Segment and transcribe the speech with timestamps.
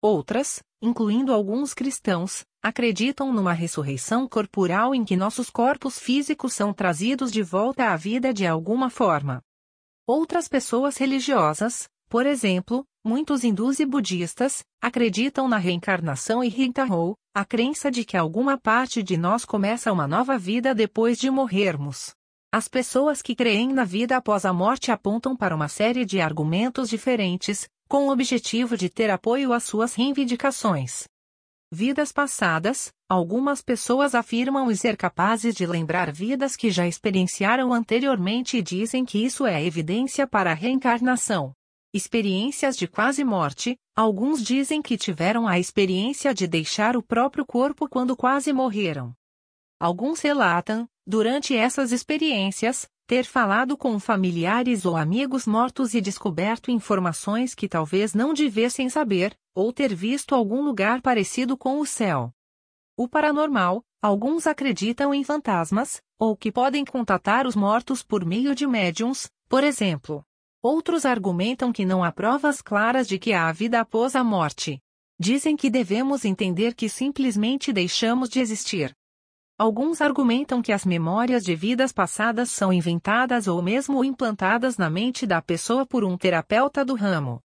[0.00, 7.32] Outras, incluindo alguns cristãos, acreditam numa ressurreição corporal em que nossos corpos físicos são trazidos
[7.32, 9.42] de volta à vida de alguma forma.
[10.06, 17.44] Outras pessoas religiosas, por exemplo, muitos hindus e budistas, acreditam na reencarnação e Rintarou, a
[17.44, 22.14] crença de que alguma parte de nós começa uma nova vida depois de morrermos.
[22.56, 26.88] As pessoas que creem na vida após a morte apontam para uma série de argumentos
[26.88, 31.02] diferentes, com o objetivo de ter apoio às suas reivindicações.
[31.72, 38.62] Vidas passadas, algumas pessoas afirmam ser capazes de lembrar vidas que já experienciaram anteriormente e
[38.62, 41.52] dizem que isso é evidência para a reencarnação
[41.92, 47.88] experiências de quase morte, alguns dizem que tiveram a experiência de deixar o próprio corpo
[47.88, 49.12] quando quase morreram.
[49.80, 57.54] Alguns relatam, durante essas experiências, ter falado com familiares ou amigos mortos e descoberto informações
[57.54, 62.32] que talvez não devessem saber, ou ter visto algum lugar parecido com o céu.
[62.96, 68.66] O paranormal, alguns acreditam em fantasmas, ou que podem contatar os mortos por meio de
[68.66, 70.24] médiums, por exemplo.
[70.62, 74.80] Outros argumentam que não há provas claras de que há vida após a morte.
[75.18, 78.96] Dizem que devemos entender que simplesmente deixamos de existir.
[79.56, 85.28] Alguns argumentam que as memórias de vidas passadas são inventadas ou mesmo implantadas na mente
[85.28, 87.38] da pessoa por um terapeuta do ramo.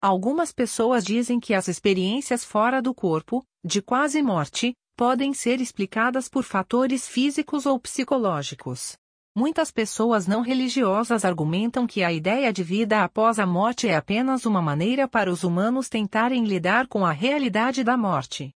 [0.00, 6.28] Algumas pessoas dizem que as experiências fora do corpo, de quase morte, podem ser explicadas
[6.28, 8.96] por fatores físicos ou psicológicos.
[9.34, 14.46] Muitas pessoas não religiosas argumentam que a ideia de vida após a morte é apenas
[14.46, 18.54] uma maneira para os humanos tentarem lidar com a realidade da morte.